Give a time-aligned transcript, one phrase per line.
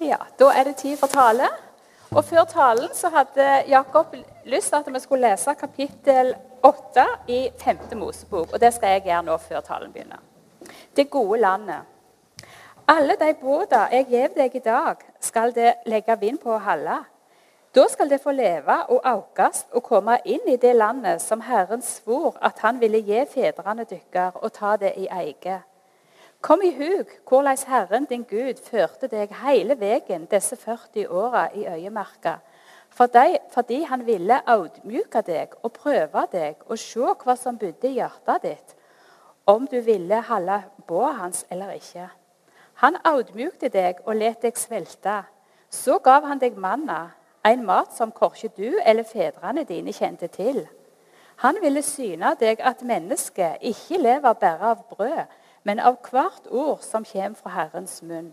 [0.00, 1.48] Ja, Da er det tid for tale.
[2.10, 7.50] Og Før talen så hadde Jakob lyst til at vi skulle lese kapittel 8 i
[7.58, 7.78] 5.
[7.98, 8.52] Mosebok.
[8.52, 10.16] Og Det skal jeg gjøre nå før talen begynner.
[10.96, 11.80] Det gode landet.
[12.88, 16.96] Alle de båda jeg gjev deg i dag, skal det legge vind på å holde.
[17.74, 21.82] Da skal det få leve og aukast og komme inn i det landet som Herren
[21.82, 25.60] svor at han ville gi fedrene dykker og ta det i eie.
[26.40, 31.66] Kom i hug hvordan Herren din Gud førte deg hele veien disse 40 åra i
[31.68, 32.38] øyemerka,
[33.52, 38.42] fordi han ville audmjuke deg og prøve deg og se hva som bodde i hjertet
[38.42, 38.72] ditt,
[39.46, 42.08] om du ville holde båa hans eller ikke.
[42.80, 45.22] Han audmjukte deg og let deg svelte.
[45.70, 47.10] Så gav han deg manna,
[47.44, 50.64] en mat som korkje du eller fedrene dine kjente til.
[51.44, 55.28] Han ville syne deg at mennesket ikke lever bare av brød,
[55.62, 58.32] men av hvert ord som kommer fra Herrens munn.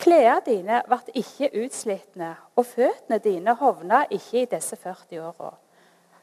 [0.00, 5.50] Klærne dine ble ikke utslitne, og føttene dine hovna ikke i disse 40 åra.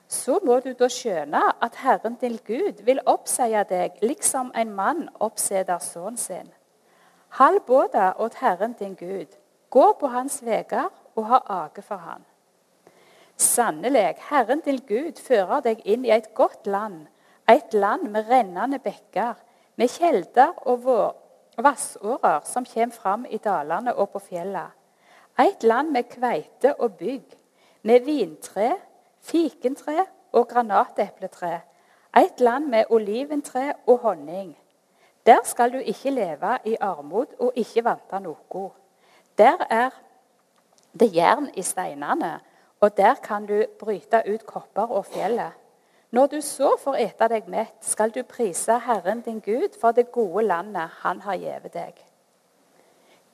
[0.08, 5.09] Så må du da skjønne at Herren din Gud vil oppseie deg liksom en mann
[5.20, 6.50] oppseder sønnen sin.
[7.38, 9.36] Hold båten åt Herren din Gud,
[9.70, 12.24] gå på hans veier og ha age for han.
[13.38, 17.06] Sannelig, Herren din Gud fører deg inn i et godt land,
[17.50, 19.36] et land med rennende bekker,
[19.78, 20.86] med kjelder og
[21.58, 24.73] vassårer som kommer fram i dalene og på fjellene.
[25.38, 27.36] Et land med kveite og bygg,
[27.86, 28.72] med vintre,
[29.22, 31.59] fikentre og granatepletre.
[32.17, 34.58] Et land med oliventre og honning.
[35.25, 38.69] Der skal du ikke leve i armod og ikke vante noe.
[39.38, 39.89] Der er
[41.00, 42.39] det jern i steinene,
[42.81, 45.53] og der kan du bryte ut kopper og fjellet.
[46.11, 50.11] Når du så får ete deg mett, skal du prise Herren din Gud for det
[50.11, 51.97] gode landet Han har gitt deg.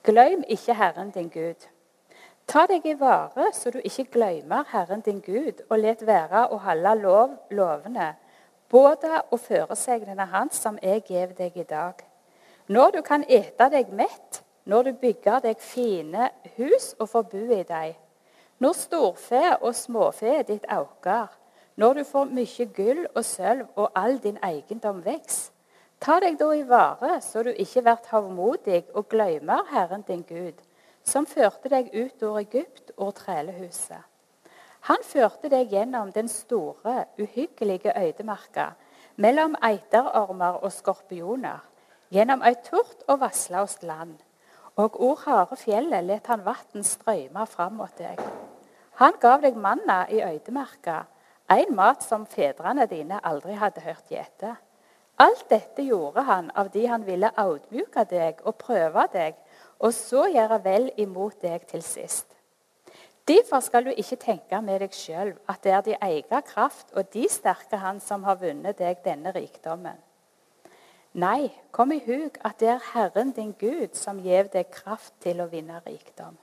[0.02, 1.68] Glem ikke Herren din Gud.
[2.46, 6.58] Ta deg i vare så du ikke glemmer Herren din Gud, og let være å
[6.66, 8.14] holde lov, lovene,
[8.68, 12.02] både og føresegnene Hans som jeg gir deg i dag.
[12.66, 17.46] Når du kan ete deg mett, når du bygger deg fine hus og får bo
[17.54, 17.94] i dem,
[18.58, 21.30] når storfe og småfe ditt øker,
[21.76, 25.50] når du får mye gull og sølv og all din eiendom vokser,
[26.00, 30.58] ta deg da i vare, så du ikke blir hovmodig og glemmer Herren din Gud,
[31.04, 34.02] som førte deg ut av Egypt og trelehuset.
[34.84, 38.74] Han førte deg gjennom den store, uhyggelige øydemarka,
[39.16, 41.62] mellom eiterormer og skorpioner,
[42.12, 44.18] gjennom ei tort og vassløst land.
[44.76, 48.20] Og ord harde fjellet let han vann strømme fram mot deg.
[49.00, 51.04] Han gav deg manna i øydemarka,
[51.50, 54.54] en mat som fedrene dine aldri hadde hørt gjete.
[55.20, 59.36] Alt dette gjorde han av de han ville audmjuke deg og prøve deg,
[59.78, 62.26] og så gjøre vel imot deg til sist.
[63.28, 67.08] Derfor skal du ikke tenke med deg sjøl at det er de egen kraft og
[67.12, 69.96] de sterke Han som har vunnet deg denne rikdommen.
[71.14, 75.40] Nei, kom i hug at det er Herren din Gud som gjev deg kraft til
[75.40, 76.34] å vinne rikdom.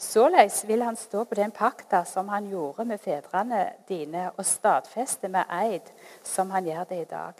[0.00, 5.28] Såleis vil han stå på den pakta som han gjorde med fedrene dine, og stadfeste
[5.28, 5.90] med eid,
[6.24, 7.32] som han gjør det i dag.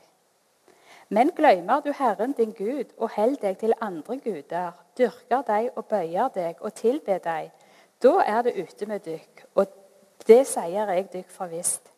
[1.08, 5.86] Men glemmer du Herren din Gud og holder deg til andre guder, dyrker deg og
[5.88, 7.48] bøyer deg og tilber deg,
[8.02, 9.72] da er det ute med dykk, og
[10.28, 11.88] det sier jeg dykk for visst.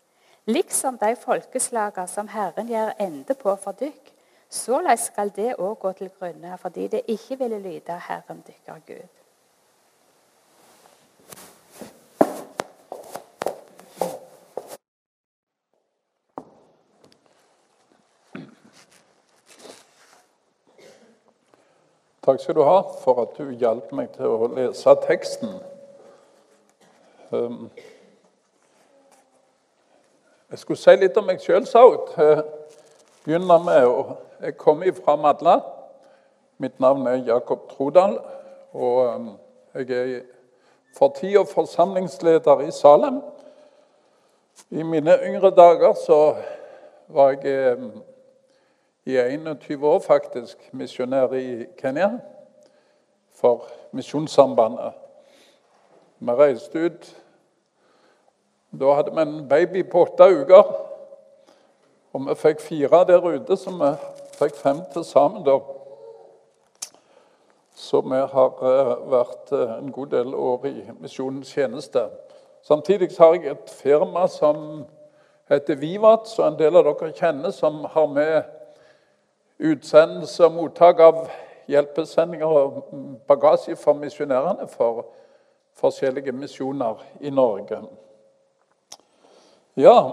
[0.47, 4.15] Liksom de folkeslaga som Herren gjør ende på for dykk,
[4.51, 9.22] såleis skal det òg gå til grunne, fordi det ikke ville lyde Herren dykker Gud.
[22.23, 25.57] Takk skal du ha for at du hjalp meg til å lese teksten.
[27.35, 27.65] Um,
[30.53, 32.13] jeg skulle si litt om meg sjøl, Saud.
[33.25, 35.57] Begynne med å Jeg kommer fra Madla.
[36.63, 38.15] Mitt navn er Jakob Trodal.
[38.71, 39.29] Og um,
[39.75, 40.23] jeg er
[40.95, 43.19] for tida forsamlingsleder i Salem.
[44.71, 46.37] I mine yngre dager så
[47.11, 47.91] var jeg um,
[49.05, 52.11] i 21 år faktisk misjonær i Kenya
[53.35, 54.93] for Misjonssambandet.
[56.19, 57.17] Vi reiste ut
[58.81, 60.63] Da hadde vi en baby på åtte uker.
[62.13, 63.91] Og vi fikk fire der ute, så vi
[64.39, 65.59] fikk fem til sammen da.
[67.75, 72.07] Så vi har eh, vært eh, en god del år i misjonens tjeneste.
[72.63, 74.85] Samtidig har jeg et firma som
[75.51, 78.62] heter Vivat, som en del av dere kjenner, som har med
[79.59, 81.25] utsendelse og mottak av
[81.71, 82.83] hjelpesendinger og
[83.29, 85.07] bagasje for misjonærene for
[85.79, 87.83] forskjellige misjoner i Norge.
[89.77, 90.13] Ja,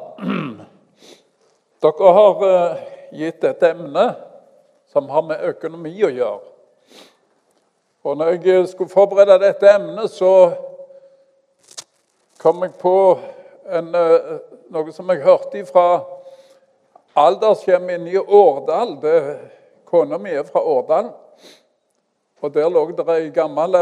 [1.83, 2.77] dere har eh,
[3.11, 4.05] gitt et emne
[4.89, 6.45] som har med økonomi å gjøre.
[8.07, 10.51] Og når jeg skulle forberede dette emnet, så
[12.39, 13.19] kom jeg på
[13.67, 14.39] en, eh,
[14.71, 15.85] noe som jeg hørte fra
[17.19, 18.95] aldershjemmet inne i Årdal.
[19.85, 21.11] Kona mi er fra Årdal.
[22.41, 23.75] Og der lå det ei gammel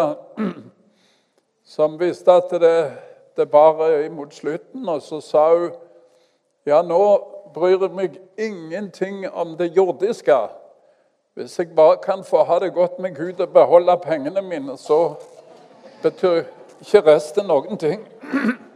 [1.76, 2.92] som visste at det,
[3.38, 4.90] det bar imot slutten.
[4.90, 5.76] Og så sa hun
[6.68, 7.00] ja, nå
[7.56, 10.36] bryr jeg meg ingenting om det jordiske.
[11.38, 15.14] Hvis jeg bare kan få ha det godt med Gud og beholde pengene mine, så
[16.04, 16.44] betyr
[16.82, 18.08] ikke resten noen ting.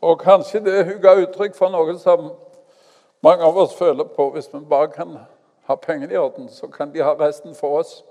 [0.00, 2.32] Og kanskje det hun ga uttrykk for noe som
[3.22, 4.30] mange av oss føler på.
[4.30, 5.18] Hvis vi bare kan
[5.68, 8.04] ha pengene i orden, så kan de ha resten for oss.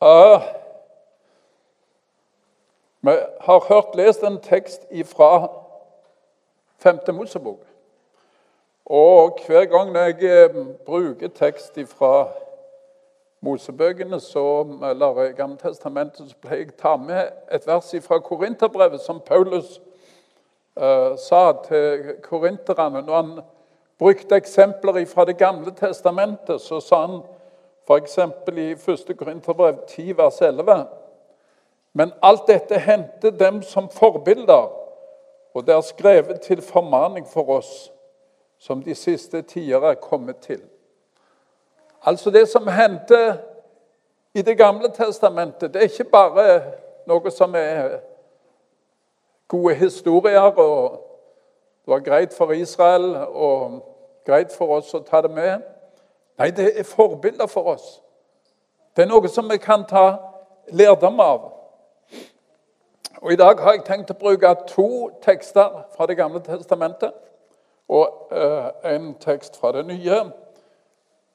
[0.00, 0.42] Uh,
[3.00, 3.10] vi
[3.40, 5.48] har hørt lest en tekst fra
[6.78, 6.98] 5.
[7.14, 7.60] Mosebok.
[8.86, 12.28] Og hver gang jeg eh, bruker tekst fra
[13.40, 14.16] Mosebøkene
[14.90, 19.80] eller Gamle testamentet, så pleier jeg ta med et vers fra Korinterbrevet, som Paulus
[21.18, 23.02] sa til korinterne.
[23.02, 23.40] Når han
[23.98, 27.22] brukte eksempler fra Det gamle testamentet, så sa han
[27.88, 28.18] f.eks.
[28.56, 29.16] i 1.
[29.18, 30.84] Korinterbrev 10, vers 11
[31.92, 34.72] Men alt dette hendte dem som forbilder,
[35.54, 37.92] og det er skrevet til formaning for oss,
[38.58, 40.60] som de siste tider er kommet til.
[42.02, 43.38] Altså Det som hendte
[44.34, 46.60] i Det gamle testamentet, det er ikke bare
[47.06, 47.98] noe som er
[49.48, 50.40] gode historier.
[50.40, 50.90] og
[51.84, 53.82] Det var greit for Israel og
[54.26, 55.62] greit for oss å ta det med.
[56.38, 58.02] Nei, det er forbilder for oss.
[58.96, 60.16] Det er noe som vi kan ta
[60.72, 61.52] lærdom av.
[63.22, 67.14] Og I dag har jeg tenkt å bruke to tekster fra Det gamle testamentet
[67.88, 70.24] og uh, en tekst fra Det nye.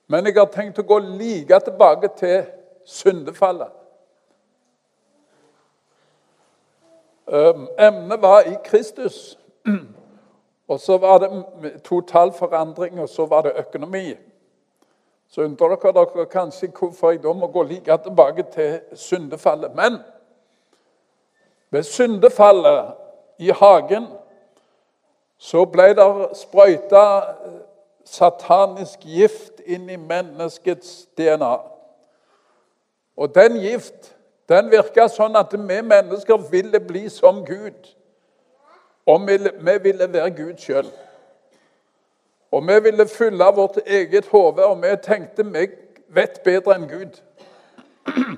[0.08, 2.44] Men jeg har tenkt å gå like tilbake til
[2.86, 3.81] syndefallet.
[7.80, 9.40] Emnet var i Kristus.
[10.68, 11.44] Og så var det
[11.84, 14.14] total forandring, og så var det økonomi.
[15.28, 19.76] Så undrer dere dere kanskje hvorfor jeg da må gå like tilbake til syndefallet.
[19.76, 19.98] Men
[21.70, 22.94] ved syndefallet
[23.40, 24.08] i hagen
[25.38, 26.08] så ble det
[26.38, 27.04] sprøyta
[28.06, 31.56] satanisk gift inn i menneskets DNA.
[33.18, 34.16] Og den gift
[34.52, 37.88] den virka sånn at vi mennesker ville bli som Gud.
[39.08, 39.38] Og vi,
[39.84, 40.90] ville være Gud sjøl.
[42.52, 45.68] Og vi ville fylle vårt eget hode, og vi tenkte vi
[46.12, 47.22] vet bedre enn Gud.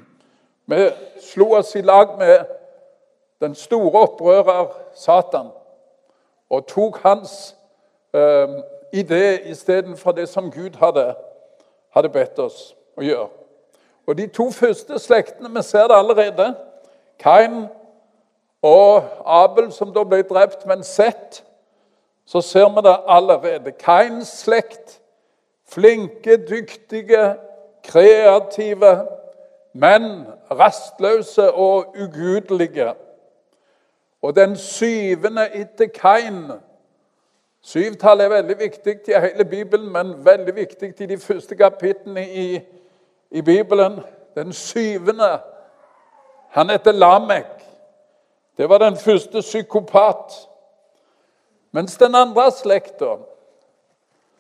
[0.66, 0.78] Vi
[1.20, 2.46] slo oss i lag med
[3.42, 5.50] den store opprører Satan
[6.50, 7.56] og tok hans
[8.16, 8.54] eh,
[8.94, 11.16] idé istedenfor det som Gud hadde,
[11.92, 13.43] hadde bedt oss å gjøre.
[14.08, 16.56] Og De to første slektene vi ser det allerede.
[17.20, 17.66] Kain
[18.62, 20.66] og Abel, som da ble drept.
[20.66, 21.44] Men sett,
[22.26, 23.72] så ser vi det allerede.
[23.72, 25.00] Kains slekt.
[25.66, 27.36] Flinke, dyktige,
[27.84, 29.08] kreative,
[29.74, 32.94] men rastløse og ugudelige.
[34.22, 36.52] Og den syvende etter Kain
[37.64, 42.60] Syvtallet er veldig viktig i hele Bibelen, men veldig viktig i de første kapitlene i
[43.34, 44.00] i Bibelen.
[44.36, 45.40] Den syvende.
[46.50, 47.46] Han heter Lamek.
[48.58, 50.50] Det var den første psykopat.
[51.72, 53.16] Mens den andre slekta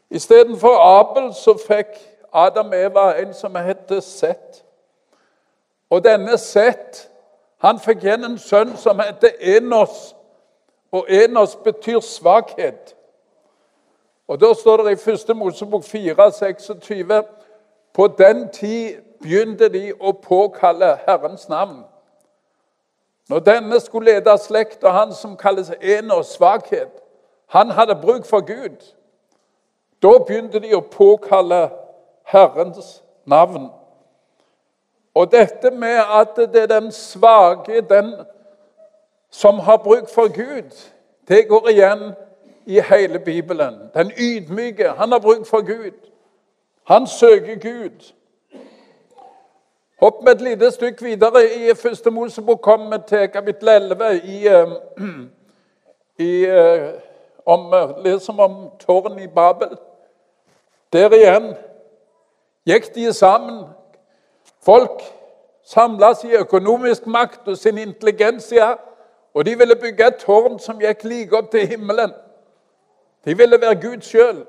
[0.10, 1.88] Istedenfor Abel så fikk
[2.34, 4.62] Adam Eva en som heter Seth.
[5.90, 7.08] Og denne Seth
[7.58, 10.16] han fikk igjen en sønn som heter Enos.
[10.92, 12.96] Og Enos betyr svakhet.
[14.28, 15.38] Og Da står det i 1.
[15.38, 17.24] Mosebok 4, 26
[17.94, 21.84] på den tid begynte de å påkalle Herrens navn.
[23.30, 26.92] Når denne skulle lede slekt, og han som kalles Enos svakhet,
[27.48, 28.82] han hadde bruk for Gud,
[30.04, 31.70] da begynte de å påkalle
[32.28, 33.70] Herrens navn.
[35.16, 38.14] Og dette med at det er den svake, den
[39.30, 40.74] som har bruk for Gud,
[41.28, 42.12] det går igjen
[42.66, 43.80] i hele Bibelen.
[43.94, 45.96] Den ydmyke, han har bruk for Gud.
[46.84, 48.14] Han søker Gud.
[50.00, 54.68] Hopp med et lite stykke videre i første Mosebok vi til kapittel 11 i, eh,
[56.18, 56.94] i eh,
[57.46, 57.74] om,
[58.04, 59.78] leser om tårnet i Babel.
[60.94, 61.56] Der igjen
[62.66, 63.64] gikk de sammen.
[64.66, 65.02] Folk
[65.64, 68.76] samla sin økonomisk makt og sin intelligensia,
[69.34, 72.12] og de ville bygge et tårn som gikk like opp til himmelen.
[73.26, 74.46] De ville være Gud sjøl.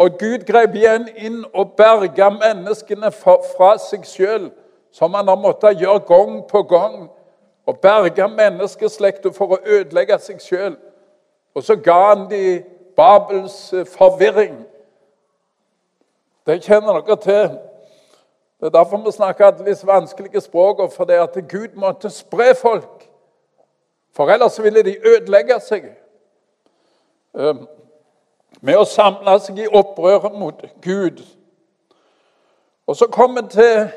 [0.00, 4.46] Og Gud grep igjen inn og berga menneskene fra seg sjøl,
[4.92, 7.02] som han har måttet gjøre gang på gang.
[7.68, 10.78] Og berga menneskeslekta for å ødelegge seg sjøl.
[11.54, 12.62] Og så ga han de
[12.96, 14.62] Babels eh, forvirring.
[16.46, 17.58] Det kjenner dere til.
[18.60, 20.90] Det er derfor vi snakker alle disse vanskelige språkene.
[20.90, 23.04] For det at Gud måtte spre folk.
[24.16, 25.92] For ellers ville de ødelegge seg.
[27.36, 27.66] Ehm,
[28.60, 31.22] med å samle seg i opprøret mot Gud.
[32.86, 33.88] Og så kommer vi til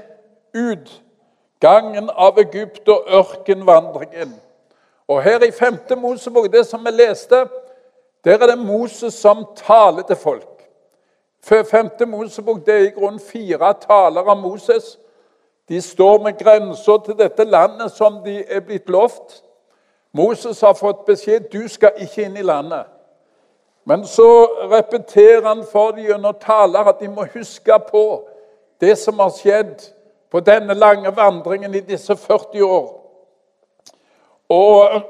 [0.54, 4.36] utgangen av Egypt og ørkenvandringen.
[5.08, 5.78] Og her i 5.
[5.98, 7.46] Mosebok, det som vi leste,
[8.24, 10.64] der er det Moses som taler til folk.
[11.44, 11.90] Før 5.
[12.08, 15.00] Mosebok det er i grunnen fire taler av Moses.
[15.70, 19.44] De står med grensa til dette landet som de er blitt lovt.
[20.14, 22.86] Moses har fått beskjed du skal ikke inn i landet.
[23.86, 28.28] Men så repeterer han for dem gjennom taler at de må huske på
[28.82, 29.90] det som har skjedd
[30.32, 32.88] på denne lange vandringen i disse 40 år.
[34.50, 35.02] Og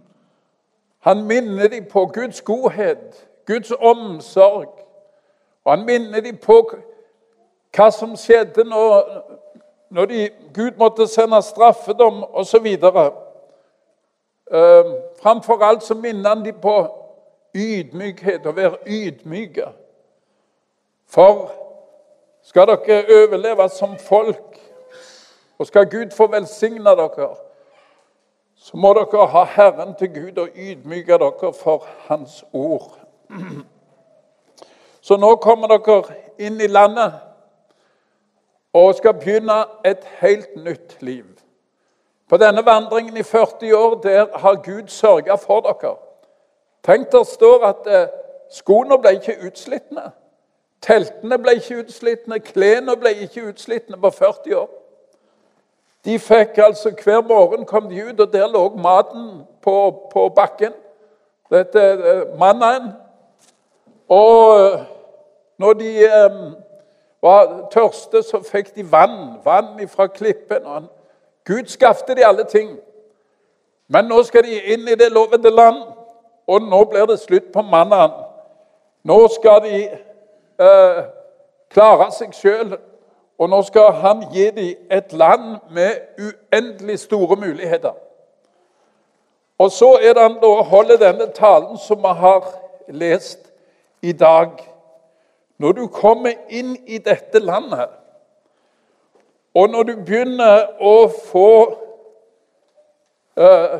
[1.06, 4.70] han minner dem på Guds godhet, Guds omsorg.
[5.64, 6.62] Og han minner dem på
[7.74, 9.08] hva som skjedde når,
[9.90, 12.66] når de, Gud måtte sende straffedom osv.
[14.54, 14.92] Uh,
[15.22, 17.03] framfor alt så minner han dem på
[17.54, 19.68] ydmykhet, å være ydmyke.
[21.06, 21.50] For
[22.44, 24.60] skal dere overleve som folk,
[25.58, 27.34] og skal Gud få velsigne dere,
[28.56, 32.98] så må dere ha Herren til Gud og ydmyke dere for Hans ord.
[35.04, 37.12] Så nå kommer dere inn i landet
[38.72, 41.26] og skal begynne et helt nytt liv.
[42.28, 45.96] På denne vandringen i 40 år der har Gud sørga for dere.
[46.84, 48.08] Tenk der står at eh,
[48.50, 50.10] skoene ble ikke utslitne.
[50.84, 54.70] Teltene ble ikke utslitne, klærne ble ikke utslitne på 40 år.
[56.04, 60.72] De fikk altså, Hver morgen kom de ut, og der lå maten på, på bakken.
[61.50, 62.92] Dette er mannen.
[64.08, 64.80] Og eh,
[65.58, 66.52] når de eh,
[67.22, 69.38] var tørste, så fikk de vann.
[69.44, 70.66] Vann fra klippen.
[70.66, 70.82] Og
[71.44, 72.78] Gud skapte de alle ting.
[73.88, 76.03] Men nå skal de inn i det lovede land.
[76.46, 78.10] Og nå blir det slutt på mannen.
[79.04, 79.78] Nå skal de
[80.60, 81.00] eh,
[81.72, 82.76] klare seg sjøl,
[83.38, 87.96] og nå skal han gi dem et land med uendelig store muligheter.
[89.58, 92.46] Og så er det han da holder denne talen som vi har
[92.88, 93.52] lest
[94.02, 94.50] i dag.
[95.58, 97.88] Når du kommer inn i dette landet,
[99.54, 101.50] og når du begynner å få
[103.38, 103.76] uh,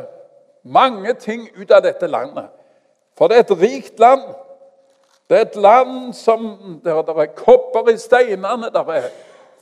[0.64, 2.48] mange ting ut av dette landet.
[3.18, 4.22] For det er et rikt land.
[5.30, 9.08] Det er et land som der, der er kopper i steinene, der er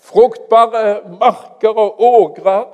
[0.03, 2.65] fruktbare marker og ågrer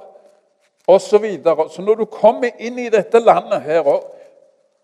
[0.87, 1.09] osv.
[1.09, 1.71] Så, videre.
[1.71, 4.15] så når du kommer inn i dette landet her, og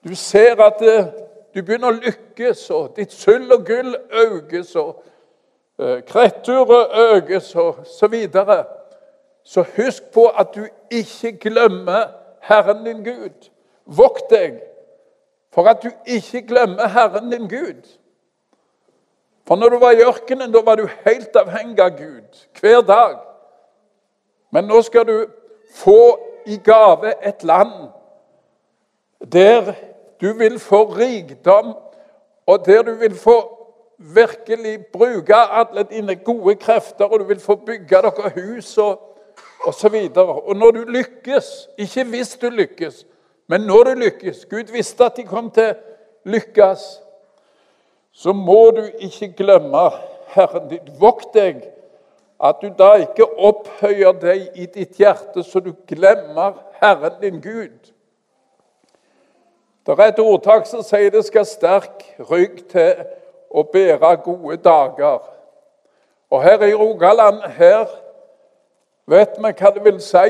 [0.05, 1.13] du ser at det,
[1.55, 4.99] du begynner å lykkes, og ditt sølv og gull økes, og
[5.81, 8.65] uh, kretturet økes, og så videre,
[9.45, 12.11] så husk på at du ikke glemmer
[12.49, 13.51] Herren din Gud.
[13.85, 14.61] Vokt deg
[15.55, 17.85] for at du ikke glemmer Herren din Gud.
[19.47, 23.19] For når du var i ørkenen, da var du helt avhengig av Gud hver dag.
[24.53, 25.27] Men nå skal du
[25.75, 27.91] få i gave et land
[29.33, 29.73] der
[30.21, 31.75] du vil få rikdom,
[32.47, 33.37] og der du vil få
[33.99, 39.14] virkelig bruke alle dine gode krefter, og du vil få bygge dere hus og
[39.67, 39.97] osv.
[40.17, 43.05] Og, og når du lykkes, ikke hvis du lykkes,
[43.47, 45.75] men når du lykkes Gud visste at de kom til
[46.25, 47.01] lykkes.
[48.13, 49.91] Så må du ikke glemme
[50.35, 50.93] Herren din.
[51.01, 51.65] Vokt deg
[52.45, 57.93] at du da ikke opphøyer deg i ditt hjerte så du glemmer Herren din Gud.
[59.87, 63.05] Det er et ordtak som sier det skal sterk rygg til
[63.53, 65.21] å bære gode dager.
[66.33, 67.91] Og her i Rogaland her
[69.07, 70.29] vet vi hva det vil si.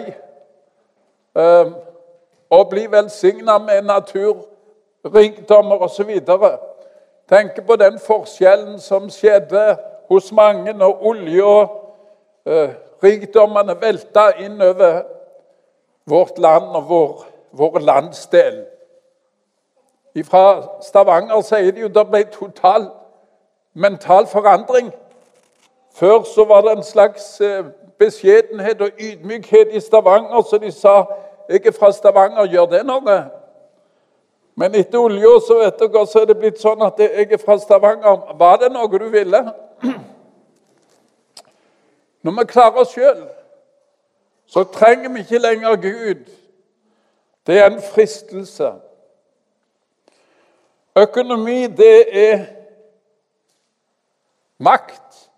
[1.34, 1.44] Å
[2.54, 6.10] og bli velsigna med naturrikdommer osv.
[7.28, 9.76] Tenk på den forskjellen som skjedde
[10.08, 11.68] hos mange når olje og
[12.46, 12.70] eh,
[13.02, 15.02] rikdommene velta innover
[16.06, 18.64] vårt land og vår, vår landsdel.
[20.24, 22.90] Fra Stavanger sier de jo det ble total
[23.74, 24.92] mental forandring.
[25.94, 27.64] Før så var det en slags eh,
[27.98, 31.04] beskjedenhet og ydmykhet i Stavanger, så de sa
[31.48, 33.30] 'Jeg er fra Stavanger, gjør det noe?'
[34.56, 37.58] Men etter olja så vet dere, så er det blitt sånn at 'jeg er fra
[37.58, 38.38] Stavanger'.
[38.38, 39.52] Var det noe du ville?
[42.22, 43.28] Når vi klarer oss sjøl,
[44.46, 46.30] så trenger vi ikke lenger Gud.
[47.46, 48.72] Det er en fristelse.
[50.96, 52.46] Økonomi, det er
[54.58, 55.28] makt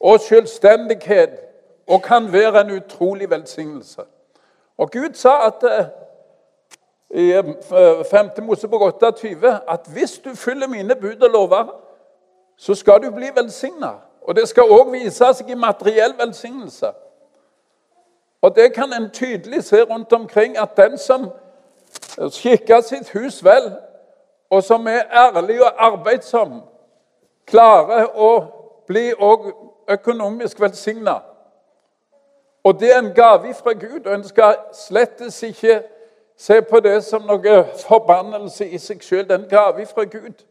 [0.00, 1.51] og selvstendighet
[1.86, 4.02] og kan være en utrolig velsignelse.
[4.78, 5.86] Og Gud sa at eh,
[7.14, 7.32] i
[8.10, 8.30] 5.
[8.38, 11.64] Eh, Mosebok 28 at hvis du følger mine bud og lover,
[12.56, 13.90] så skal du bli velsigna.
[14.22, 16.92] Og det skal òg vise seg i materiell velsignelse.
[18.42, 21.30] Og det kan en tydelig se rundt omkring, at den som
[22.30, 23.72] skikker sitt hus vel,
[24.50, 26.60] og som er ærlig og arbeidsom,
[27.46, 28.44] klarer å
[28.86, 29.12] bli
[29.88, 31.20] økonomisk velsigna.
[32.64, 35.82] Og det er en gave fra Gud, og en skal slettes ikke
[36.36, 39.24] se på det som noe forbannelse i seg sjøl.
[39.26, 40.44] Det er en gave fra Gud.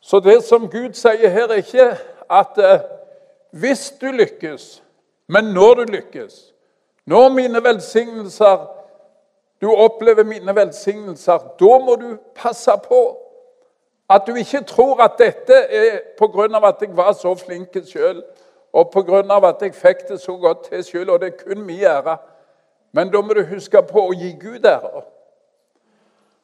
[0.00, 1.90] Så det som Gud sier her, er ikke
[2.30, 2.80] at eh,
[3.50, 4.82] hvis du lykkes,
[5.28, 6.46] men når du lykkes
[7.06, 8.68] Når mine velsignelser
[9.60, 13.00] du opplever mine velsignelser, da må du passe på
[14.10, 16.68] at du ikke tror at dette er pga.
[16.68, 18.22] at jeg var så flink sjøl,
[18.72, 19.48] og pga.
[19.48, 22.16] at jeg fikk det så godt til sjøl, og det er kun min ære.
[22.92, 25.02] Men da må du huske på å gi Gud ære.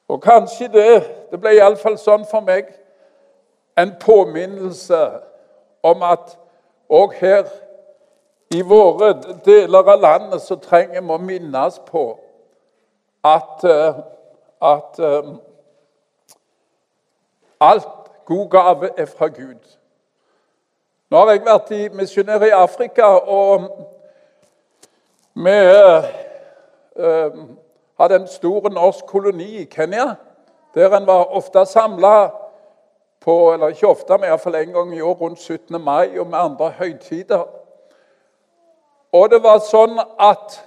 [0.09, 2.69] Og kanskje det Det ble iallfall sånn for meg
[3.79, 5.11] en påminnelse
[5.83, 6.39] om at
[6.89, 7.45] òg her
[8.55, 9.13] i våre
[9.45, 12.05] deler av landet så trenger vi å minnes på
[13.25, 13.99] at, eh,
[14.63, 15.41] at um,
[17.61, 17.89] alt
[18.25, 19.77] god gave er fra Gud.
[21.11, 23.69] Nå har jeg vært i misjonær i Afrika, og
[25.39, 26.09] vi uh,
[28.01, 30.17] hadde en stor norsk koloni i Kenya,
[30.75, 32.17] der en var ofte samla
[33.23, 35.81] på Eller ikke ofte, men iallfall en gang i år rundt 17.
[35.83, 37.43] mai og med andre høytider.
[39.13, 40.61] Og det var sånn at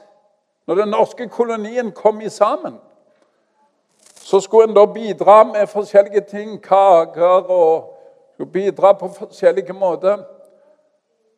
[0.68, 2.80] når den norske kolonien kom i sammen,
[4.16, 7.99] så skulle en da bidra med forskjellige ting, kaker og
[8.46, 10.18] bidra på forskjellige måter.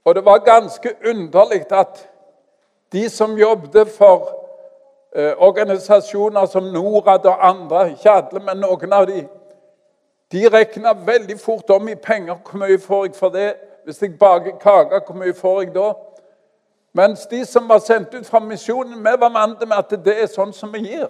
[0.05, 2.09] Og det var ganske underlig at
[2.91, 4.45] de som jobbet for
[5.15, 9.27] eh, organisasjoner som Norad og andre, ikke alle, men noen av de,
[10.31, 12.35] de regna veldig fort om i penger.
[12.35, 13.53] Hvor mye får jeg for det?
[13.85, 15.93] Hvis jeg baker kake, hvor mye får jeg da?
[16.93, 20.27] Mens de som var sendt ut fra misjonen, vi var vant med at det er
[20.27, 21.07] sånn som vi gir.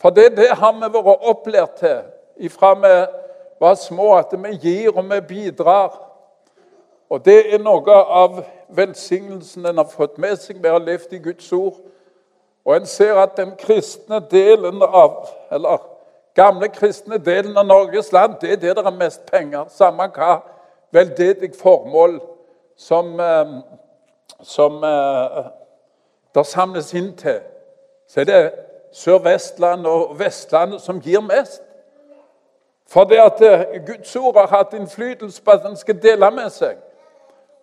[0.00, 2.00] For det, det har vi vært opplært til
[2.48, 2.94] ifra vi
[3.62, 5.94] var små, at vi gir og vi bidrar.
[7.10, 8.42] Og det er noe av
[8.74, 10.58] velsignelsen en har fått med seg.
[10.62, 11.78] Vi har levd i Guds ord.
[12.64, 15.82] Og en ser at den kristne delen av eller
[16.34, 19.66] gamle kristne delen av Norges land, det er det der er mest penger.
[19.68, 20.38] Samme hva
[20.92, 22.20] veldedig formål
[22.76, 23.56] som eh,
[24.42, 25.44] som eh,
[26.34, 27.40] det samles inn til,
[28.08, 28.52] så er det
[28.92, 31.62] Sør-Vestlandet og Vestlandet som gir mest.
[32.92, 36.50] For det at eh, Guds ord har hatt innflytelse på at en skal dele med
[36.52, 36.76] seg.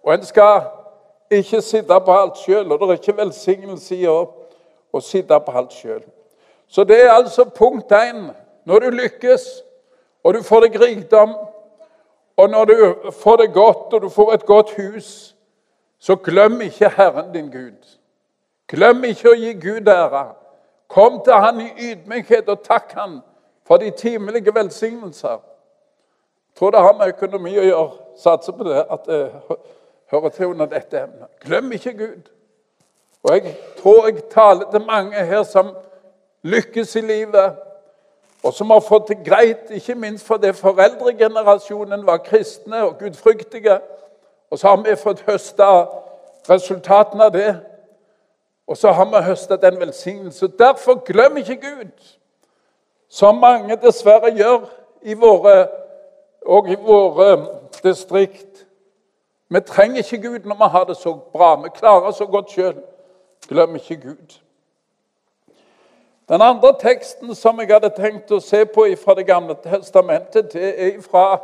[0.04, 0.64] Og en skal
[1.30, 4.24] ikke sitte på alt sjøl, og det er ikke velsignelse i å,
[4.90, 6.02] å sitte på alt sjøl.
[6.66, 8.32] Så det er altså punkt én.
[8.66, 9.46] Når du lykkes,
[10.24, 11.38] og du får deg rikdom,
[12.38, 12.76] og når du
[13.22, 15.36] får det godt, og du får et godt hus,
[16.00, 17.98] så glem ikke Herren din Gud.
[18.70, 20.30] Glem ikke å gi Gud ære.
[20.90, 23.20] Kom til Han i ydmykhet og takk Han
[23.70, 25.30] for de timelige velsignelser.
[25.30, 27.92] Jeg tror det har med økonomi å gjøre.
[28.18, 29.20] Satser på det, at det
[30.12, 31.30] hører til under dette emnet.
[31.46, 32.32] Glem ikke Gud.
[33.24, 35.70] Og jeg tror jeg taler til mange her som
[36.42, 37.56] lykkes i livet,
[38.44, 43.80] og som har fått det greit, ikke minst fordi foreldregenerasjonen var kristne og gudfryktige.
[44.50, 45.68] Og så har vi fått høste
[46.50, 47.52] resultatene av det.
[48.68, 50.58] Og så har vi høstet den velsignelsen.
[50.60, 52.18] Derfor glem ikke Gud,
[53.10, 54.68] som mange dessverre gjør
[55.02, 55.68] i våre,
[56.46, 57.48] og i våre
[57.84, 58.66] distrikt.
[59.50, 61.56] Vi trenger ikke Gud når vi har det så bra.
[61.62, 62.76] Vi klarer så godt sjøl.
[63.50, 64.40] Glem ikke Gud.
[66.30, 70.74] Den andre teksten som jeg hadde tenkt å se på fra Det gamle testamentet, det
[70.78, 71.40] er fra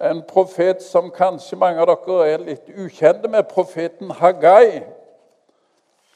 [0.00, 4.80] en profet som kanskje mange av dere er litt ukjente med, profeten Hagai.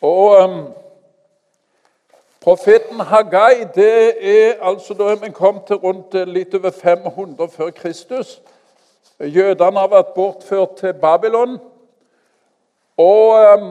[0.00, 0.56] Og um,
[2.44, 8.42] Profeten Hagai det er altså da vi kom til rundt litt over 500 før Kristus.
[9.20, 11.54] Jødene har vært bortført til Babylon.
[12.96, 13.70] Og um,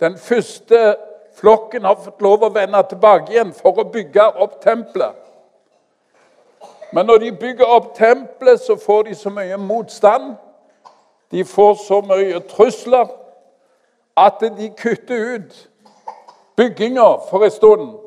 [0.00, 0.96] den første
[1.38, 5.14] flokken har fått lov å vende tilbake igjen for å bygge opp tempelet.
[6.90, 10.34] Men når de bygger opp tempelet, så får de så mye motstand.
[11.30, 13.06] De får så mye trusler
[14.18, 15.56] at de kutter ut
[16.56, 17.98] bygginga for en stund.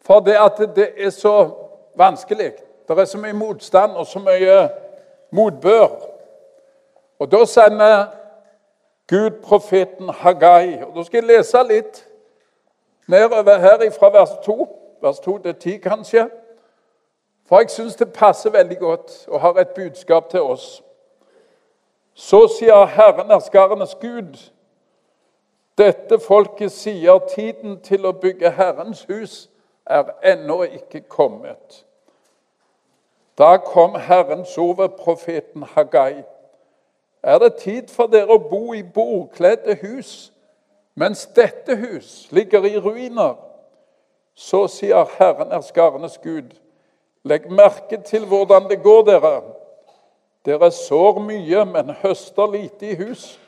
[0.00, 1.50] For det at det er så
[1.96, 2.52] vanskelig.
[2.88, 4.68] Det er så mye motstand og så mye
[5.30, 5.88] motbør.
[7.18, 8.06] Og da sender
[9.08, 10.82] Gud profeten Hagai.
[10.82, 12.04] Og Da skal jeg lese litt
[13.06, 14.68] nedover her fra vers 2,
[15.02, 16.28] vers 2 til 10 kanskje.
[17.48, 20.82] For jeg syns det passer veldig godt og har et budskap til oss.
[22.14, 24.50] Så sier Herren erskarenes Gud.
[25.78, 29.44] Dette folket sier tiden til å bygge Herrens hus
[29.86, 31.84] er ennå ikke kommet.
[33.38, 36.24] Da kom Herrens ord ved profeten Hagai.
[37.22, 40.32] Er det tid for dere å bo i bordkledde hus,
[40.98, 43.36] mens dette hus ligger i ruiner?
[44.34, 46.50] Så sier Herren er skarenes Gud.
[47.22, 49.36] Legg merke til hvordan det går dere.
[50.46, 53.38] Dere sår mye, men høster lite i hus.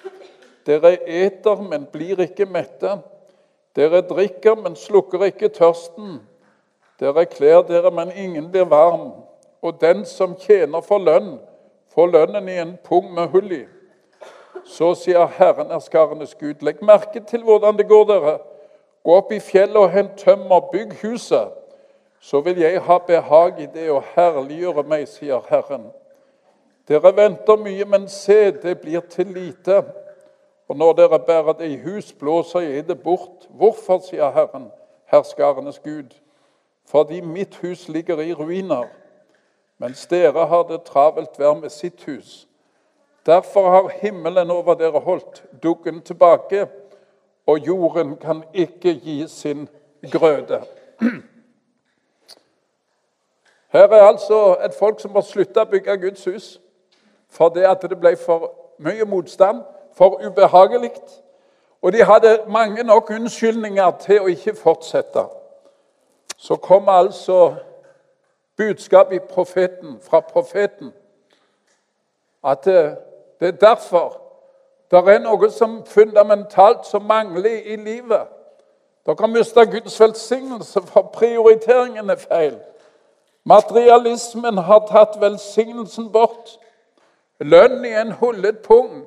[0.67, 2.99] Dere eter, men blir ikke mette.
[3.77, 6.21] Dere drikker, men slukker ikke tørsten.
[7.01, 9.11] Dere kler dere, men ingen blir varm
[9.63, 11.39] og den som tjener for lønn,
[11.95, 13.65] får lønnen i en pung med hull i.
[14.65, 18.37] Så sier Herren er skarenes Gud, legg merke til hvordan det går dere.
[19.05, 21.57] Gå opp i fjellet og hent tømmer, bygg huset.
[22.21, 25.89] Så vil jeg ha behag i det og herliggjøre meg, sier Herren.
[26.89, 29.83] Dere venter mye, men se, det blir til lite.
[30.71, 33.49] Og når dere bærer det i hus, blåser jeg det bort.
[33.49, 34.69] Hvorfor, sier Herren,
[35.11, 36.15] herskarenes Gud?
[36.87, 38.87] Fordi mitt hus ligger i ruiner
[39.81, 42.49] mens dere har det travelt hver med sitt hus.
[43.27, 46.67] Derfor har himmelen over dere holdt duggen tilbake,
[47.47, 49.69] og jorden kan ikke gi sin
[50.13, 50.61] grøde.
[53.73, 56.61] Her er altså et folk som har slutta å bygge Guds hus
[57.31, 58.51] fordi at det ble for
[58.83, 59.63] mye motstand,
[59.97, 60.93] for ubehagelig.
[61.83, 65.25] Og de hadde mange nok unnskyldninger til å ikke fortsette.
[66.37, 67.55] Så kom altså
[68.57, 70.93] budskap i profeten, fra profeten.
[72.45, 72.97] At det,
[73.41, 74.21] det er derfor
[74.91, 78.27] det er noe som fundamentalt som mangler i livet.
[79.07, 82.57] Dere mista Guds velsignelse, for prioriteringen er feil.
[83.45, 86.59] Materialismen har tatt velsignelsen bort.
[87.41, 89.07] Lønn i en hullet pung.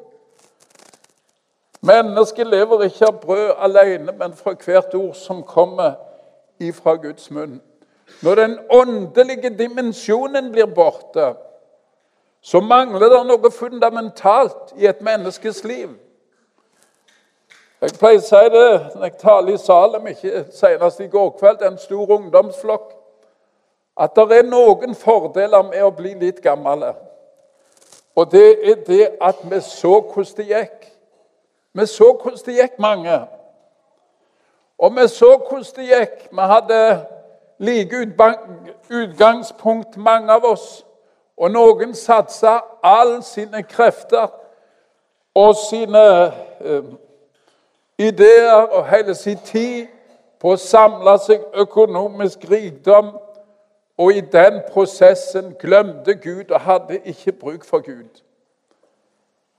[1.83, 5.97] Mennesket lever ikke av brød alene, men fra hvert ord som kommer
[6.59, 7.61] ifra Guds munn.
[8.21, 11.33] Når den åndelige dimensjonen blir borte,
[12.41, 15.91] så mangler det noe fundamentalt i et menneskes liv.
[17.83, 21.63] Jeg pleier å si det når jeg taler i Salem, ikke senest i går kveld,
[21.67, 22.93] en stor ungdomsflokk,
[23.99, 26.93] at det er noen fordeler med å bli litt gamle.
[28.15, 30.92] Og det er det at vi så hvordan det gikk.
[31.73, 33.19] Vi så hvordan det gikk, mange.
[34.77, 36.31] Og vi så hvordan det gikk.
[36.31, 37.05] Vi hadde
[37.59, 38.07] like
[38.91, 40.85] utgangspunkt, mange av oss.
[41.37, 44.27] Og noen satsa all sine krefter
[45.35, 46.03] og sine
[46.61, 46.83] eh,
[47.97, 49.87] ideer og hele sin tid
[50.41, 53.15] på å samle seg økonomisk rikdom.
[53.97, 58.21] Og i den prosessen glemte Gud og hadde ikke bruk for Gud.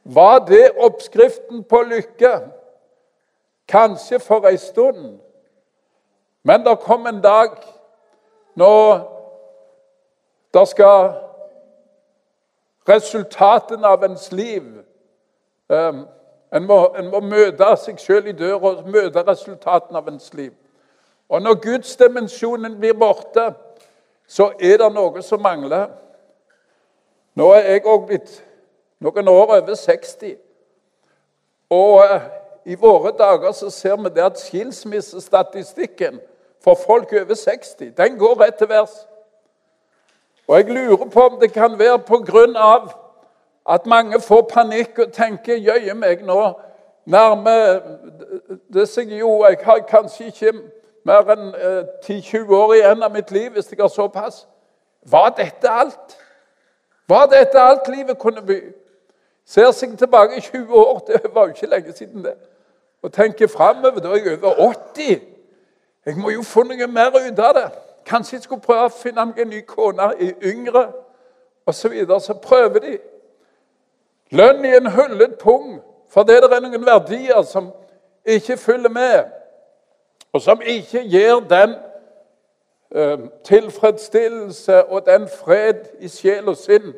[0.05, 2.41] Var det oppskriften på lykke?
[3.69, 5.19] Kanskje for ei stund.
[6.43, 7.57] Men det kom en dag
[8.55, 9.11] når
[10.55, 11.15] det skal
[12.89, 14.65] Resultatene av ens liv
[15.73, 16.03] um,
[16.53, 20.53] en, må, en må møte seg sjøl i døra og møte resultatene av ens liv.
[21.33, 23.47] Og når gudsdimensjonen blir borte,
[24.29, 25.89] så er det noe som mangler.
[27.35, 28.37] Nå er jeg òg blitt
[29.05, 30.37] noen år over 60.
[31.71, 32.21] Og uh,
[32.65, 36.21] i våre dager så ser vi det at skilsmissestatistikken
[36.65, 37.93] for folk over 60.
[37.97, 38.95] Den går rett til værs.
[40.49, 42.89] Og jeg lurer på om det kan være pga.
[43.69, 46.53] at mange får panikk og tenker jøye meg, nå
[47.07, 47.81] nærmer
[48.73, 50.53] det seg jo Jeg har kanskje ikke
[51.05, 51.55] mer enn
[52.05, 54.47] 10-20 eh, år igjen av mitt liv, hvis jeg har såpass.
[55.03, 56.17] Var dette alt?
[57.09, 58.61] Var dette alt livet kunne by?
[59.47, 62.35] Ser seg tilbake i 20 år, det var jo ikke lenge siden det.
[63.03, 65.21] Og tenker framover, da er jeg over 80.
[66.07, 67.67] Jeg må jo få noe mer ut av det.
[68.07, 70.87] Kanskje jeg skulle prøve å finne meg en ny kone i yngre
[71.67, 71.81] osv.
[71.81, 72.21] Så, videre.
[72.21, 72.99] så prøver de.
[74.31, 75.81] Lønn i en hullet pung
[76.15, 77.73] fordi det er noen verdier som
[78.25, 79.25] ikke følger med,
[80.33, 81.75] og som ikke gir den
[82.95, 86.93] eh, tilfredsstillelse og den fred i sjel og sinn.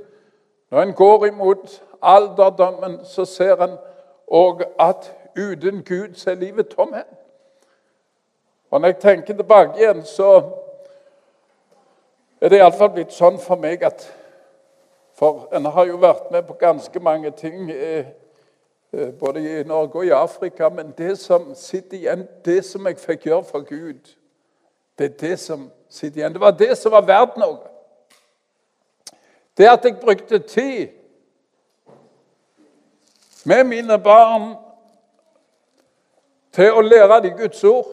[0.71, 3.79] Når en går imot alderdommen, så ser en
[4.27, 7.07] òg at uten Gud så er livet tomhet.
[8.71, 10.43] Og når jeg tenker tilbake igjen, så
[12.41, 14.13] er det iallfall blitt sånn for meg at
[15.17, 18.07] For en har jo vært med på ganske mange ting, eh,
[18.93, 20.69] eh, både i Norge og i Afrika.
[20.69, 24.13] Men det som sitter igjen, det som jeg fikk gjøre for Gud,
[24.99, 26.33] det er det som sitter igjen.
[26.33, 27.57] Det var det som var verdt noe.
[29.57, 30.89] Det at jeg brukte tid
[33.47, 34.55] med mine barn
[36.53, 37.93] til å lære dem Guds ord.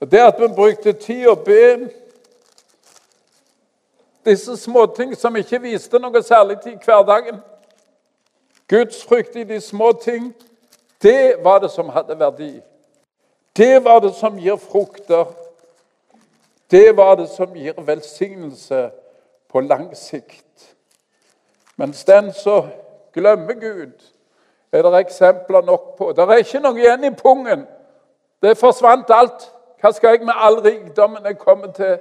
[0.00, 1.88] Og Det at vi brukte tid å be
[4.26, 7.38] disse småting som ikke viste noe særlig til hverdagen
[8.68, 10.32] Guds frykt i de små ting,
[11.02, 12.56] det var det som hadde verdi.
[13.56, 15.30] Det var det som gir frukter.
[16.70, 18.90] Det var det som gir velsignelse
[19.48, 20.74] på lang sikt.
[21.76, 22.66] Mens den som
[23.16, 24.12] glemmer Gud,
[24.72, 26.12] er det eksempler nok på.
[26.12, 27.66] Det er ikke noe igjen i pungen.
[28.42, 29.52] Det forsvant alt.
[29.80, 31.98] Hva skal jeg med all rikdommen jeg kommer til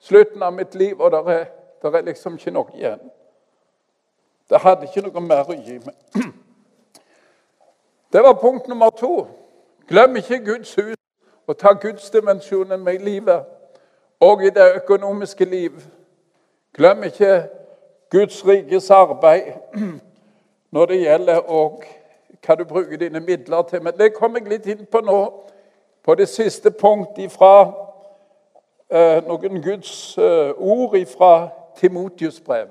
[0.00, 1.00] slutten av mitt liv?
[1.00, 1.44] Og det er,
[1.82, 3.00] det er liksom ikke noe igjen.
[4.50, 6.30] Det hadde ikke noe mer å gi meg.
[8.12, 9.26] Det var punkt nummer to.
[9.88, 10.98] Glem ikke Guds hus
[11.46, 13.44] og ta gudsdimensjonen med i livet
[14.20, 15.80] og i det økonomiske liv.
[16.76, 17.48] Glem ikke
[18.10, 19.52] Guds rikes arbeid
[20.72, 21.82] når det gjelder og
[22.46, 23.82] hva du bruker dine midler til.
[23.82, 25.18] Men det kommer jeg litt inn på nå,
[26.02, 27.52] på det siste punktet fra
[28.90, 32.66] eh, noen Guds eh, ord fra Timotius' brev.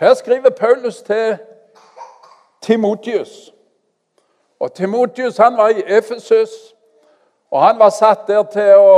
[0.00, 1.38] Her skriver Paulus til
[2.62, 3.54] Timotius.
[4.60, 6.74] Og Timotius han var i Efesus,
[7.50, 8.94] og han var satt der til å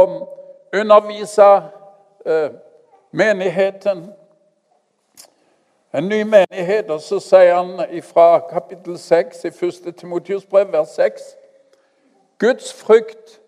[0.72, 1.48] undervise
[2.26, 2.50] eh,
[3.12, 4.07] menigheten
[5.97, 6.91] en ny menighet.
[6.91, 9.97] Og så sier han fra kapittel 6 i 1.
[9.97, 11.37] Timotius brev, vers 6
[12.39, 13.41] Guds frykt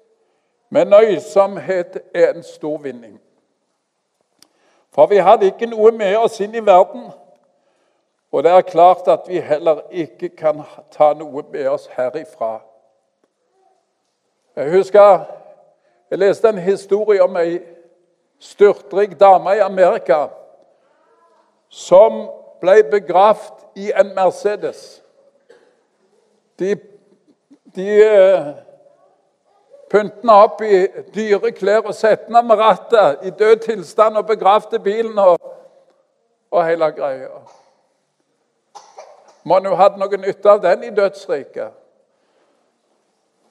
[0.70, 3.20] med nøysomhet er en stor vinning.
[4.94, 7.10] For vi hadde ikke noe med oss inn i verden,
[8.32, 12.60] og det er klart at vi heller ikke kan ta noe med oss herifra.
[14.56, 15.24] Jeg husker
[16.10, 17.60] jeg leste en historie om ei
[18.40, 20.26] styrtrik dame i Amerika
[21.68, 25.02] som ble begravd i en Mercedes.
[26.58, 26.74] De,
[27.76, 28.48] de uh,
[29.90, 34.78] pynta opp i dyre klær og satte den med rattet i død tilstand og begravde
[34.78, 35.38] bilen og,
[36.50, 37.42] og hele greia.
[39.44, 41.72] Må nå hatt noe nytte av den i dødsriket.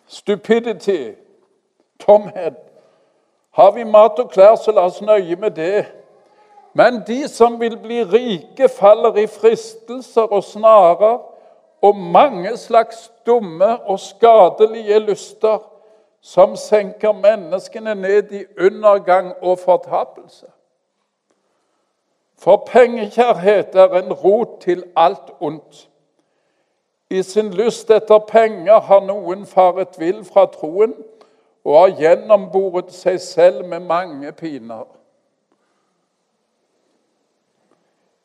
[0.08, 1.16] Stupidity,
[2.00, 2.60] tomhet.
[3.58, 5.86] Har vi mat og klær, så la oss nøye med det.
[6.78, 11.18] Men de som vil bli rike, faller i fristelser og snarer
[11.82, 15.58] og mange slags dumme og skadelige lyster
[16.22, 20.46] som senker menneskene ned i undergang og fortapelse.
[22.38, 25.90] For pengekjærhet er en rot til alt ondt.
[27.10, 30.94] I sin lyst etter penger har noen faret vill fra troen
[31.66, 34.86] og har gjennomboret seg selv med mange piner.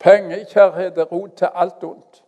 [0.02, 2.24] Pengekjærhet er rot til alt ondt.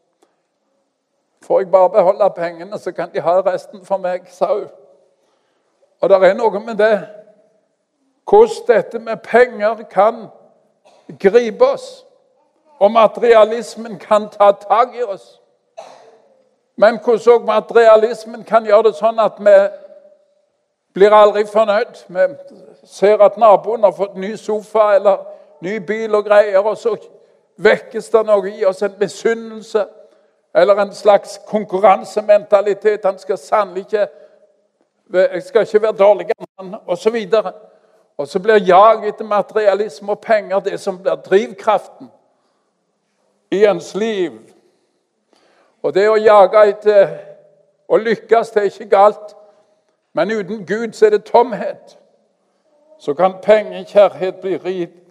[1.43, 4.69] Får jeg bare beholde pengene, så kan de ha resten for meg, sa hun.
[6.01, 7.09] Og det er noe med det
[8.29, 10.27] hvordan dette med penger kan
[11.21, 12.07] gripe oss,
[12.79, 15.41] og materialismen kan ta tak i oss.
[16.77, 19.57] Men hvordan òg materialismen kan gjøre det sånn at vi
[20.95, 22.01] blir aldri fornøyd.
[22.09, 22.27] Vi
[22.87, 25.27] ser at naboen har fått ny sofa eller
[25.61, 26.97] ny bil og greier, og så
[27.57, 29.87] vekkes det noe i oss, en misunnelse
[30.55, 33.05] eller en slags konkurransementalitet.
[33.05, 34.09] Han skal sannelig ikke
[35.13, 37.17] Jeg skal ikke være dårligere enn han, osv.
[37.33, 37.53] Og,
[38.17, 42.09] og så blir jag etter materialisme og penger det som blir drivkraften
[43.51, 44.33] i ens liv.
[45.83, 47.13] Og det å jage etter
[47.89, 49.37] å lykkes, det er ikke galt.
[50.15, 51.99] Men uten Gud så er det tomhet.
[52.99, 55.04] Så kan pengekjærhet bli rik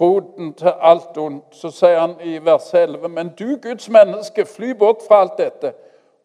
[0.00, 1.44] roten til alt ondt.
[1.50, 5.72] Så sier han i vers 11.: Men du, Guds menneske, fly bort fra alt dette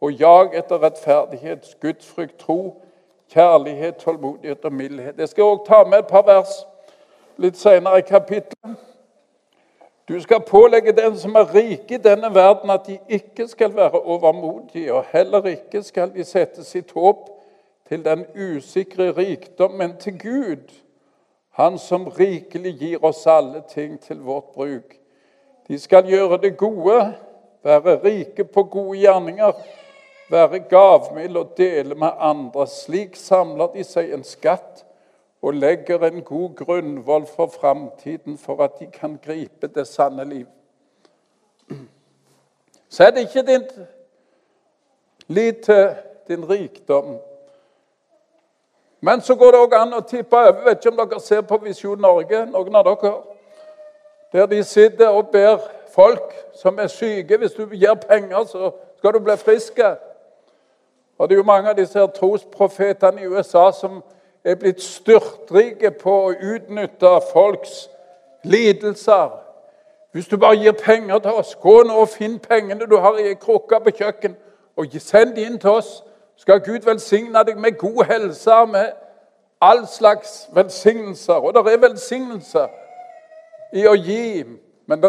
[0.04, 2.82] og jag etter rettferdighet, gudsfrykt, tro,
[3.32, 5.16] kjærlighet, tålmodighet og mildhet.
[5.18, 6.66] Jeg skal også ta med et par vers
[7.38, 8.76] litt senere i kapittelet.
[10.08, 14.02] Du skal pålegge den som er rike i denne verden, at de ikke skal være
[14.02, 17.30] overmodige, og heller ikke skal de sette sitt håp
[17.88, 20.68] til den usikre rikdom, men til Gud,
[21.54, 24.96] Han som rikelig gir oss alle ting til vårt bruk.
[25.68, 27.14] De skal gjøre det gode,
[27.64, 29.54] være rike på gode gjerninger,
[30.32, 32.66] være gavmilde og dele med andre.
[32.68, 34.82] Slik samler de seg en skatt
[35.44, 40.48] og legger en god grunnvoll for framtiden for at de kan gripe det sanne liv.
[42.90, 43.68] Så er det ikke din
[45.28, 45.96] lit til
[46.28, 47.18] din rikdom.
[49.04, 50.62] Men så går det òg an å tippe over.
[50.64, 53.10] Vet ikke om dere ser på Visjon Norge, noen av dere.
[54.32, 55.58] Der de sitter og ber
[55.92, 57.38] folk som er syke.
[57.38, 59.82] Hvis du gir penger, så skal du bli frisk.
[61.18, 64.00] Og det er jo mange av disse trosprofetene i USA som
[64.44, 67.90] er blitt styrtrike på å utnytte folks
[68.48, 69.36] lidelser.
[70.16, 73.28] Hvis du bare gir penger til oss, gå nå og finn pengene du har i
[73.34, 74.40] ei krukke på kjøkken,
[74.80, 76.04] og send de inn til oss.
[76.38, 78.92] Skal Gud velsigne deg med god helse, med
[79.62, 81.34] all slags velsignelser.
[81.34, 82.68] Og det er velsignelser
[83.74, 84.44] i å gi,
[84.86, 85.04] men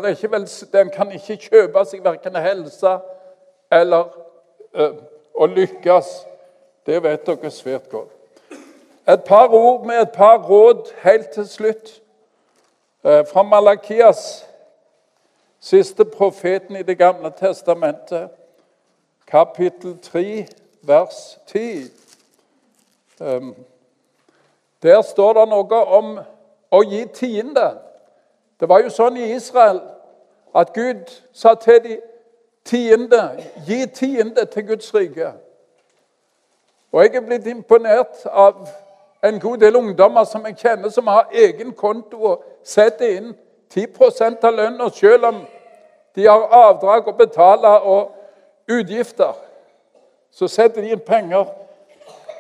[0.72, 2.98] den kan ikke kjøpe seg verken helse
[3.72, 4.12] eller
[4.74, 4.94] øh,
[5.34, 6.12] å lykkes.
[6.86, 8.12] Det vet dere svært godt.
[9.08, 12.00] Et par ord med et par råd helt til slutt.
[13.04, 14.46] Eh, fra Malakias,
[15.60, 18.30] siste profeten i Det gamle testamentet,
[19.26, 20.46] kapittel 3,
[20.86, 21.90] vers 10.
[23.20, 23.54] Ehm,
[24.82, 26.18] der står det noe om
[26.70, 27.68] å gi tiende.
[28.60, 29.80] Det var jo sånn i Israel
[30.54, 31.96] at Gud sa til de
[32.64, 33.22] tiende,
[33.66, 35.32] gi tiende til Guds rike.
[36.92, 38.68] Og jeg er blitt imponert av
[39.24, 43.32] en god del ungdommer som jeg kjenner, som har egen konto og setter inn
[43.74, 43.88] 10
[44.44, 45.40] av lønna selv om
[46.14, 48.12] de har avdrag å betale og
[48.70, 49.34] utgifter.
[50.34, 51.46] Så setter de inn penger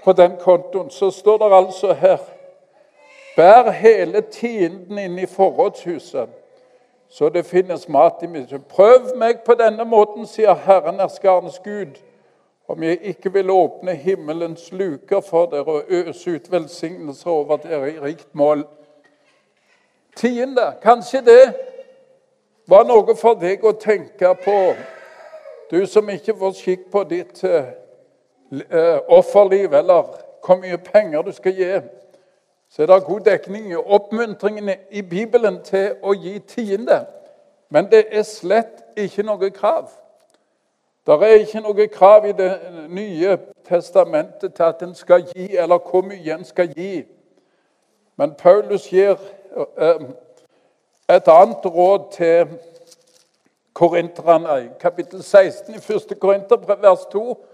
[0.04, 0.90] på den kontoen.
[0.90, 2.18] Så står det altså her
[3.36, 6.28] Bær hele tienden inn i forrådshuset,
[7.08, 11.58] så det finnes mat i mitt Prøv meg på denne måten, sier Herren er skarnes
[11.64, 11.98] Gud
[12.68, 17.90] om jeg ikke vil åpne himmelens luker for dere og øse ut velsignelser over dere
[17.92, 18.64] i rikt mål.
[20.16, 21.54] Tiende, kanskje det
[22.68, 24.58] var noe for deg å tenke på,
[25.70, 27.66] du som ikke får skikk på ditt uh,
[29.08, 31.80] offerliv, eller hvor mye penger du skal gi.
[32.68, 37.04] Så er det god dekning i oppmuntringene i Bibelen til å gi tiende.
[37.70, 39.88] Men det er slett ikke noe krav.
[41.06, 42.52] Det er ikke noe krav i Det
[42.88, 47.04] nye testamentet til at en skal gi, eller hvor mye en skal gi.
[48.16, 49.16] Men Paulus gir
[49.76, 50.00] eh,
[51.08, 52.46] et annet råd til
[53.72, 54.70] korinterne.
[54.80, 56.20] Kapittel 16 i 1.
[56.20, 57.46] Korinterbrev, vers 2.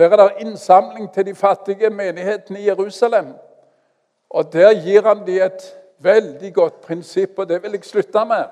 [0.00, 3.34] Der er det innsamling til de fattige menighetene i Jerusalem.
[4.30, 8.44] Og Der gir han dem et veldig godt prinsipp, og det vil jeg slutte med.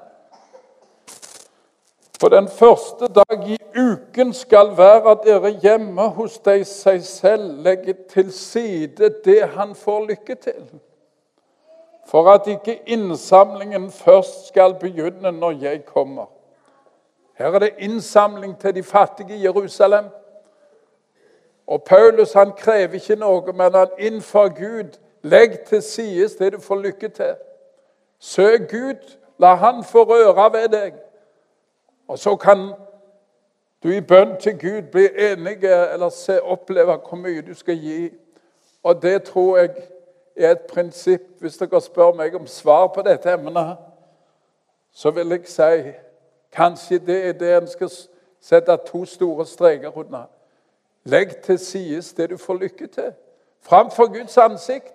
[2.21, 7.95] For den første dag i uken skal være dere hjemme hos deg seg selv legge
[8.11, 10.65] til side det han får lykke til.
[12.07, 16.27] For at ikke innsamlingen først skal begynne når jeg kommer.
[17.39, 20.05] Her er det innsamling til de fattige i Jerusalem.
[21.69, 26.61] Og Paulus han krever ikke noe, men han innenfor Gud legg til side det du
[26.61, 27.35] får lykke til.
[28.19, 30.93] Søk Gud, la Han få røre ved deg.
[32.09, 32.73] Og så kan
[33.83, 38.11] du i bønn til Gud bli enig eller se, oppleve hvor mye du skal gi.
[38.83, 39.71] Og det tror jeg
[40.37, 41.23] er et prinsipp.
[41.41, 43.77] Hvis dere spør meg om svar på dette emnet,
[44.93, 45.93] så vil jeg si
[46.53, 47.91] kanskje det er det en skal
[48.41, 50.25] sette to store streker under.
[51.09, 53.13] Legg til sides det du får lykke til,
[53.65, 54.95] framfor Guds ansikt.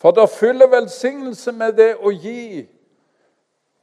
[0.00, 2.68] For det fyller velsignelse med det å gi.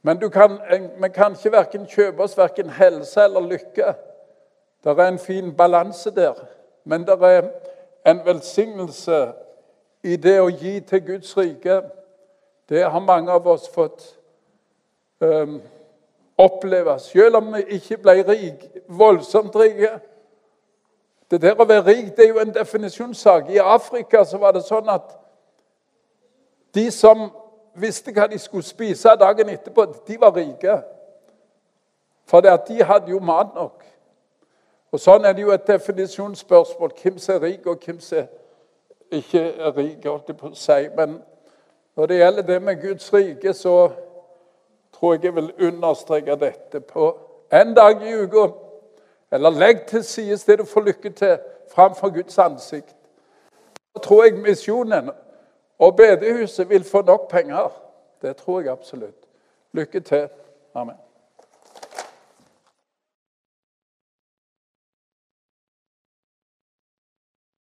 [0.02, 0.56] Men kan,
[1.02, 3.92] vi kan ikke verken kjøpe oss verken helse eller lykke.
[4.84, 6.34] Det er en fin balanse der.
[6.84, 7.50] Men det er
[8.06, 9.32] en velsignelse
[10.02, 11.82] i det å gi til Guds rike.
[12.68, 14.04] Det har mange av oss fått
[15.20, 15.60] um,
[16.38, 19.98] oppleve, selv om vi ikke ble rik, voldsomt rike.
[21.30, 23.50] Det der å være rik det er jo en definisjonssak.
[23.50, 25.12] I Afrika så var det sånn at
[26.74, 27.28] de som
[27.74, 30.80] visste hva de skulle spise dagen etterpå, de var rike.
[32.28, 33.84] For de hadde jo mat nok.
[34.92, 36.92] Og Sånn er det jo et definisjonsspørsmål.
[37.02, 38.28] Hvem som er rik, og hvem som
[39.12, 40.04] ikke er rik.
[40.04, 40.88] holdt jeg på å si.
[40.96, 41.18] Men
[41.96, 43.90] når det gjelder det med Guds rike, så
[44.92, 47.10] tror jeg jeg vil understreke dette på
[47.52, 48.48] en dag i uka.
[49.32, 51.38] Eller legg til side det du får lykke til
[51.74, 52.96] framfor Guds ansikt.
[53.94, 55.10] Da tror jeg misjonen
[55.78, 57.68] og bedehuset vil få nok penger.
[58.22, 59.26] Det tror jeg absolutt.
[59.72, 60.28] Lykke til.
[60.74, 60.94] Amen.